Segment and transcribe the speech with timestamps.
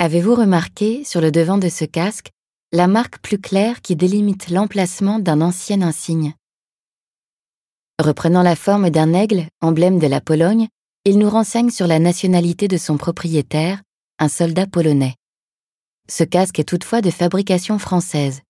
[0.00, 2.30] Avez-vous remarqué sur le devant de ce casque
[2.70, 6.34] la marque plus claire qui délimite l'emplacement d'un ancien insigne?
[8.00, 10.68] Reprenant la forme d'un aigle, emblème de la Pologne,
[11.04, 13.82] il nous renseigne sur la nationalité de son propriétaire,
[14.20, 15.16] un soldat polonais.
[16.08, 18.42] Ce casque est toutefois de fabrication française.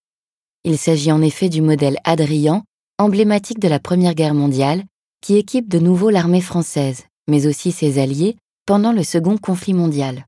[0.65, 2.63] Il s'agit en effet du modèle Adrian,
[2.99, 4.85] emblématique de la Première Guerre mondiale,
[5.23, 8.37] qui équipe de nouveau l'armée française, mais aussi ses alliés,
[8.67, 10.27] pendant le second conflit mondial.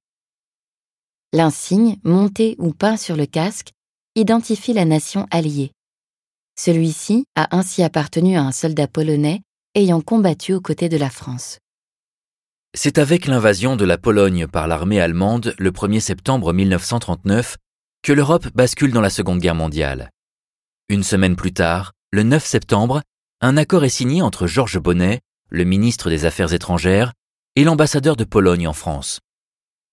[1.33, 3.71] L'insigne, monté ou peint sur le casque,
[4.17, 5.71] identifie la nation alliée.
[6.59, 9.41] Celui-ci a ainsi appartenu à un soldat polonais
[9.77, 11.59] ayant combattu aux côtés de la France.
[12.75, 17.57] C'est avec l'invasion de la Pologne par l'armée allemande le 1er septembre 1939
[18.03, 20.11] que l'Europe bascule dans la Seconde Guerre mondiale.
[20.89, 23.03] Une semaine plus tard, le 9 septembre,
[23.41, 27.13] un accord est signé entre Georges Bonnet, le ministre des Affaires étrangères,
[27.55, 29.21] et l'ambassadeur de Pologne en France.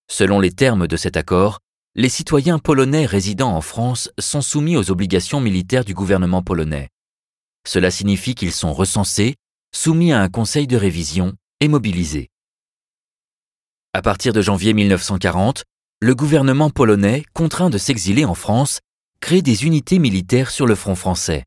[0.10, 1.60] Selon les termes de cet accord,
[1.96, 6.90] les citoyens polonais résidant en France sont soumis aux obligations militaires du gouvernement polonais.
[7.68, 9.36] Cela signifie qu'ils sont recensés,
[9.76, 12.30] soumis à un conseil de révision et mobilisés.
[13.94, 15.64] À partir de janvier 1940,
[16.00, 18.80] le gouvernement polonais, contraint de s'exiler en France,
[19.20, 21.44] crée des unités militaires sur le front français.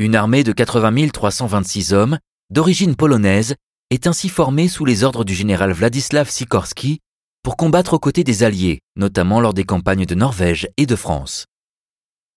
[0.00, 2.18] Une armée de 80 326 hommes,
[2.50, 3.54] d'origine polonaise,
[3.90, 7.00] est ainsi formée sous les ordres du général Władysław Sikorski
[7.44, 11.44] pour combattre aux côtés des Alliés, notamment lors des campagnes de Norvège et de France.